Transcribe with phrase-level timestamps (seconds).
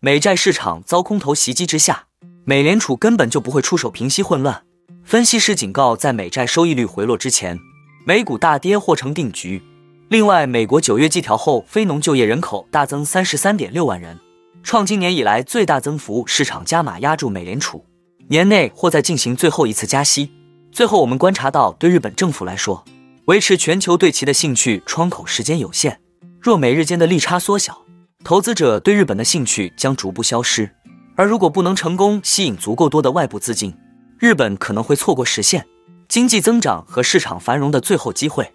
[0.00, 2.04] 美债市场遭空头袭击之下，
[2.44, 4.62] 美联储根本就不会出手平息混乱。
[5.02, 7.58] 分析师警告，在美债收益率回落之前，
[8.06, 9.60] 美股大跌或成定局。
[10.08, 14.16] 另外，美国九月季调后非农就业人口大增三十三点六万人，
[14.62, 16.24] 创今年以来最大增幅。
[16.28, 17.84] 市场加码压住美联储
[18.28, 20.30] 年内或再进行最后一次加息。
[20.70, 22.84] 最后，我们观察到，对日本政府来说，
[23.24, 25.98] 维持全球对其的兴趣窗口时间有限。
[26.40, 27.82] 若美日间的利差缩小，
[28.28, 30.76] 投资者对日本的兴趣将逐步消失。
[31.16, 33.74] 而如果不能成功吸引足够多的外部资金，
[34.18, 35.66] 日本可能会错过实现
[36.08, 38.52] 经济增长和市场繁荣的最后机会。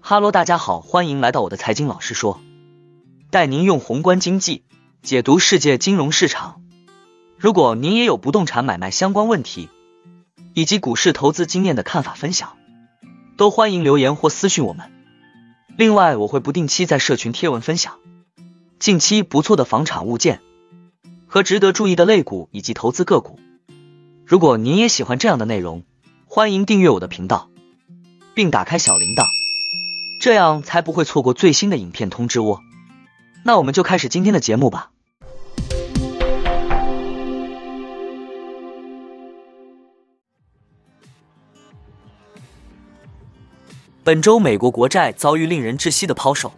[0.00, 2.40] 哈喽，大家好，欢迎来到我的财经老师说，
[3.30, 4.64] 带您用宏观经济
[5.02, 6.62] 解读世界金融市场。
[7.36, 9.68] 如果您也有不动产买卖相关问题，
[10.54, 12.56] 以及股市投资经验的看法分享，
[13.36, 14.90] 都欢迎留言或私讯我们。
[15.76, 17.98] 另外，我会不定期在社群贴文分享
[18.82, 20.40] 近期不错的房产物件
[21.28, 23.38] 和值得注意的类股以及投资个股。
[24.26, 25.84] 如果您也喜欢这样的内容，
[26.26, 27.48] 欢迎订阅我的频道，
[28.34, 29.24] 并打开小铃铛。
[30.20, 32.58] 这样才不会错过最新的影片通知哦。
[33.44, 34.90] 那我们就开始今天的节目吧。
[44.02, 46.52] 本周美国国债遭遇令人窒息的抛售，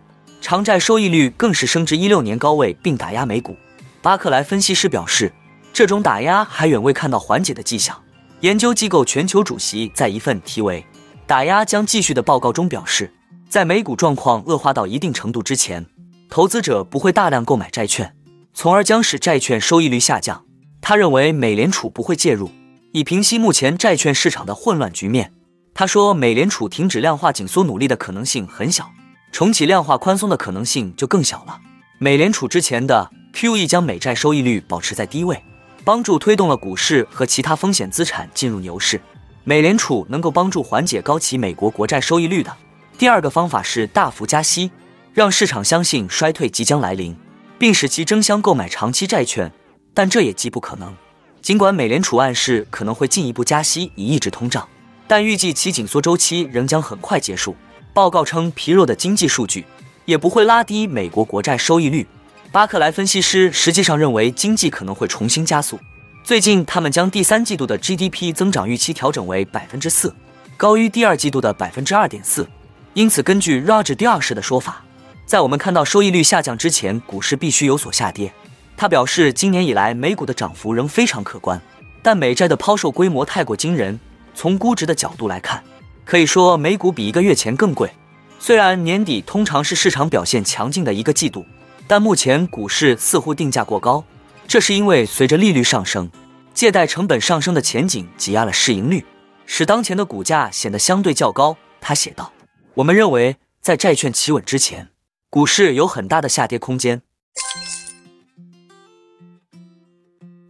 [0.44, 3.56] 长债收益率更是升至一六年高位，并打压美股。
[4.02, 5.32] 巴克莱分析师表示，
[5.72, 7.98] 这种打压还远未看到缓解的迹象。
[8.40, 10.84] 研究机构全球主席在一份题为
[11.26, 13.10] “打压将继续”的报告中表示。
[13.48, 15.86] 在美股状况恶化到一定程度之前，
[16.28, 18.14] 投资者不会大量购买债券，
[18.52, 20.44] 从而将使债券收益率下降。
[20.82, 22.50] 他认为美联储不会介入，
[22.92, 25.32] 以平息目前债券市场的混乱局面。
[25.72, 28.90] 他说，美联储停止量化紧缩努力的可能性很小，
[29.34, 31.58] 重启量化宽松的可能性就更小了。
[31.98, 35.42] 美联储之前的 QE 将美债收益率保持在低位，
[35.82, 39.00] 帮助推动了股市和其他风险资产进入牛市。
[39.42, 42.56] 美联储能够帮助缓解高企美国国债收益率的。
[42.96, 44.70] 第二个方法是大幅加息，
[45.12, 47.16] 让市场相信衰退即将来临，
[47.58, 49.50] 并使其争相购买长期债券，
[49.92, 50.94] 但这也极不可能。
[51.42, 54.68] 尽管美联储暗示可能会进一步加息以抑制通胀，
[55.08, 57.56] 但预计其紧缩周期仍将很快结束。
[57.94, 59.64] 报告称，疲弱的经济数据
[60.04, 62.04] 也不会拉低美国国债收益率。
[62.50, 65.78] 巴克莱分析师实际上认为经济可能会重新加速。
[66.24, 70.12] 最近，他们将第三季度的 GDP 增长预期调整为百分之四，
[70.56, 72.48] 高于第二季度的百分之二点四。
[72.94, 74.84] 因此，根据 Roger 第二世的说法，
[75.24, 78.32] 在我们看到收益率下降之前，股市必须有所下跌。
[78.76, 81.60] 他表示，今年以来美股的涨幅仍非常可观，
[82.02, 84.00] 但美债的抛售规模太过惊人。
[84.34, 85.62] 从估值的角度来看，
[86.04, 87.90] 可以说美股比一个月前更贵。
[88.38, 91.46] 虽然年底通常是市场表现强劲的一个季度，
[91.86, 94.04] 但目前股市似乎定价过高。
[94.46, 96.10] 这是因为随着利率上升，
[96.52, 99.04] 借贷成本上升的前景挤压了市盈率，
[99.46, 101.56] 使当前的股价显得相对较高。
[101.80, 102.32] 他写道。
[102.74, 104.88] 我们认为，在债券企稳之前，
[105.30, 107.00] 股市有很大的下跌空间。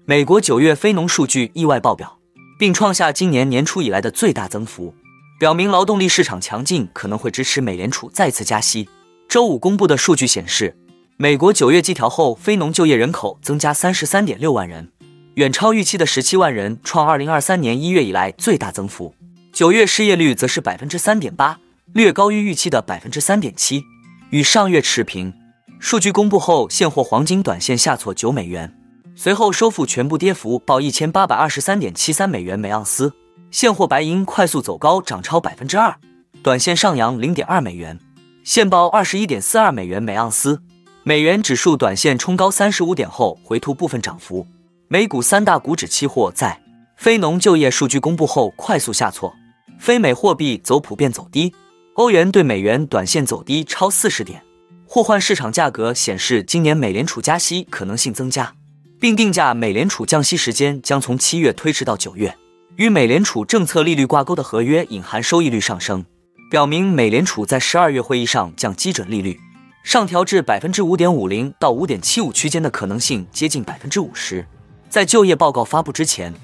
[0.06, 2.18] 美国九月非农数据意外爆表，
[2.58, 4.94] 并创下今年年初以来的最大增幅，
[5.38, 8.88] 表明劳动力市场强劲可能会支持美联储再次加息。
[9.28, 10.76] 周五公布的数据显示，
[11.16, 14.92] 美国九月季调后非农就业人口增加三十三点六万人，
[15.34, 19.14] 远超预期的十七万人，创二零二三年一月以来最大增幅。
[19.52, 21.58] 九月失业率则是百分之三点八。
[21.92, 23.84] 略高于预期的百分之三点七，
[24.30, 25.32] 与上月持平。
[25.78, 28.74] 数据公布后，现货黄金短线下挫九美元，
[29.14, 33.12] 随后收复全部跌幅，报一千八百二十三点七三美元每盎司。
[33.54, 35.94] 现货白银快速走高，涨超百分之二，
[36.42, 37.96] 短线上扬零点二美元，
[38.42, 40.60] 现报二十一点四二美元每盎司。
[41.04, 44.44] 美元指数短线冲高三十五点后回吐部分涨幅。
[44.88, 46.60] 美股三大股指期货在
[46.96, 49.32] 非农就业数据公布后快速下挫，
[49.78, 51.54] 非美货币走普遍走低。
[51.92, 54.42] 欧元对美元短线走低超四十点，
[54.84, 58.52] 互换市场价格显示今年美联储加息可能性增加，
[58.98, 62.36] 并定价美联储降息时间将从七月推迟到九月。
[62.76, 66.04] 与美联储政策利率挂钩的合约隐含收益率上升，
[66.50, 69.38] 表明美联储在十二月会议上降基准利率，
[69.84, 74.44] 上调至百分之五点五零到五点七五区间的可能性接近百分之五十。
[74.90, 76.34] 在就业报告发布之前，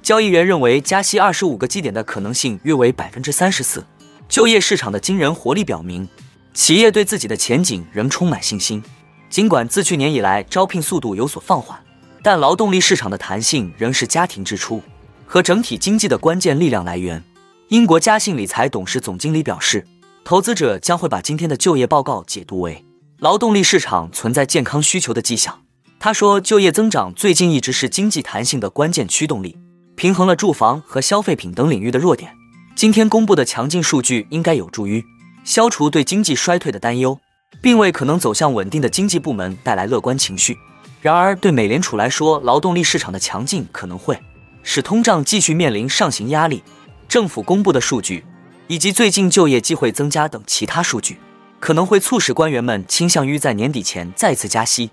[0.00, 3.84] 交易员认为加息二十五个基点的可能性约为百分之三十四。
[4.28, 6.08] 就业市场的惊人活力表明，
[6.54, 8.80] 企业对自己的前景仍充满信心。
[9.28, 11.76] 尽管自去年以来招聘速度有所放缓，
[12.22, 14.80] 但劳动力市场的弹性仍是家庭支出
[15.32, 17.22] 和整体经济的关键力量来源。
[17.68, 19.86] 英国嘉信理财董事总经理表示，
[20.24, 22.84] 投资者将会把今天的就业报告解读为
[23.20, 25.60] 劳动力市场存在健康需求的迹象，
[26.00, 29.56] 他说，就业增长最近一直是经济弹性的关键驱动力，
[29.94, 32.36] 平衡了住房和消费品等领域的弱点。
[32.74, 35.04] 今天公布的强劲数据应该有助于
[35.44, 37.16] 消除对经济衰退的担忧，
[37.62, 40.56] 并为可能走向稳定的经济部门带来乐观情绪。
[41.00, 44.18] 然而，对美联储来说，劳动力市场的强劲可能会
[44.62, 46.62] 使通胀继续面临上行压力。
[47.08, 48.24] 政府公布的数据
[48.68, 51.18] 以及最近就业机会增加等其他数据，
[51.58, 54.90] 可能会促使官员们倾向于在年底前再次加息。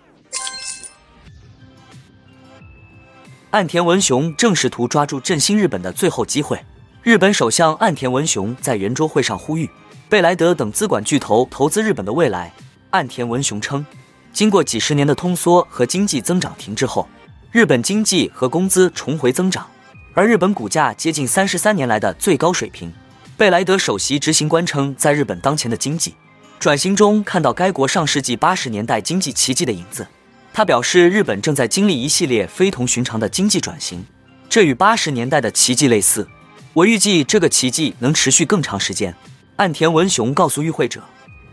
[3.52, 6.60] 岸田文雄正试图抓住振兴日本的最后机会。
[7.04, 9.70] 日本首相岸田文雄在圆桌会上呼吁
[10.10, 12.52] 贝莱德等资管巨头投资日本的未来。
[12.90, 13.86] 岸田文雄称。
[14.34, 17.08] 经过几十年的通缩和经济增长停滞后，
[17.50, 19.66] 日本经济和工资重回增长，
[20.14, 22.92] 而日本股价接近三十三年来的最高水平。
[23.38, 26.14] 贝莱德首席执行官称，在日本当前的经济
[26.60, 30.06] 转型中，看到该国上世纪八十年代经济奇迹的影子。
[30.54, 34.06] 他表示，日本正在经历一系列非同寻常的经济转型，
[34.50, 36.28] 这与八十年代的奇迹类似。
[36.74, 39.16] 我预计这个奇迹能持续更长时间。
[39.56, 41.02] 岸田文雄告诉与会者。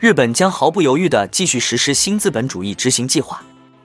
[0.01, 3.43] 日本将毫不犹豫地继续实施新资本主义执行计划，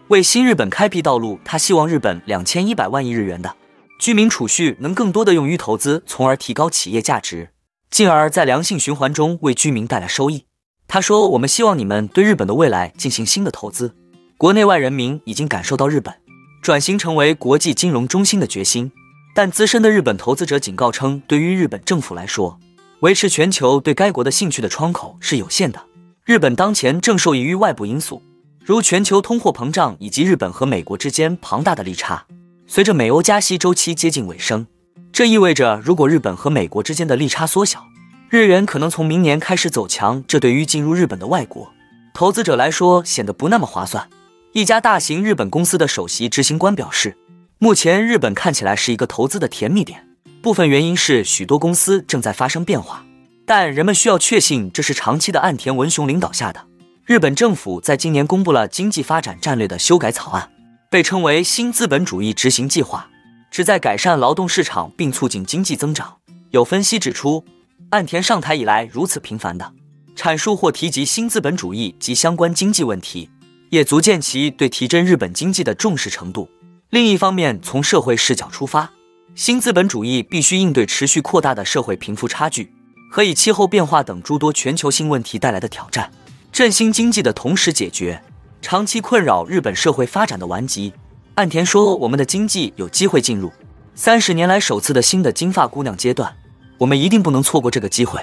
[0.10, 1.40] 为新日本开辟道路。
[1.46, 3.56] 他希望日本两千一百万亿日元的
[4.00, 7.50] 居民储蓄能更多的用于投资，从而提高企业价值，
[7.92, 10.46] 进而，在良性循环中为居民带来收益。
[10.88, 13.96] 他说：“我们希望你们对日本的未来进行新的投资。
[14.38, 16.16] 国内外人民已经感受到日本
[16.64, 18.92] 转型成为国际金融中心的决心，
[19.36, 22.58] 但资深的日本投资者警告称，对于日本政府来说，
[23.02, 25.86] 维持全球对该国的兴趣的窗口是有限的。”
[26.26, 28.22] 日本当前正受益于外部因素，
[28.70, 32.28] 如全球通货膨胀以及日本和美国之间庞大的利差。
[32.68, 34.68] 随着美欧加息周期接近尾声，
[35.12, 37.84] 这意味着如果日本和美国之间的利差缩小，
[38.30, 40.24] 日元可能从明年开始走强。
[40.28, 41.74] 这对于进入日本的外国
[42.14, 44.08] 投资者来说显得不那么划算。
[44.52, 47.18] 一家大型日本公司的首席执行官表示，
[47.58, 50.08] 目前日本看起来是一个投资的甜蜜点，
[50.44, 53.04] 部分原因是许多公司正在发生变化。
[53.48, 55.40] 但人们需要确信这是长期的。
[55.40, 56.68] 岸田文雄领导下的
[57.10, 60.52] 日本政府在今年公布了经济发展战略的修改草案，
[60.92, 63.10] 被称为新资本主义执行计划，
[63.50, 66.18] 旨在改善劳动市场并促进经济增长。
[66.52, 67.44] 有分析指出，
[67.90, 69.74] 岸田上台以来如此频繁的
[70.16, 73.28] 阐述或提及新资本主义及相关经济问题，
[73.72, 76.48] 也足见其对提振日本经济的重视程度。
[76.92, 78.92] 另一方面，从社会视角出发，
[79.34, 82.72] 新资本主义必须应对持续扩大的社会贫富差距。
[83.12, 86.12] 和以气候变化等诸多全球性问题带来的挑战，
[86.60, 88.22] 振兴经济的同时解决
[88.62, 90.92] 长期困扰日本社会发展的顽疾。
[91.36, 93.50] 岸田说：“我们的经济有机会进入
[93.96, 96.36] 三十年来首次的新的金发姑娘阶段，
[96.78, 98.22] 我们一定不能错过这个机会。”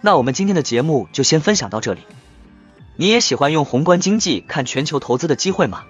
[0.00, 2.00] 那我们今天的节目就先分享到这里。
[2.96, 5.82] 你也喜欢用宏观经济看全球投资的机会吗？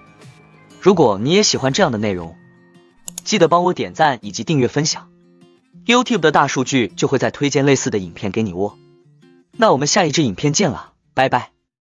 [0.81, 2.35] 如果你也喜欢这样的内容，
[3.23, 5.07] 记得帮我点赞以及订阅分享。
[5.85, 8.75] YouTube 的大数据就会再推荐类似的影片给你哦。
[9.53, 11.56] 那我们下一支影片见了，拜拜。